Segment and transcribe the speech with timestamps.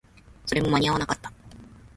[0.47, 1.31] それも間に合わなかった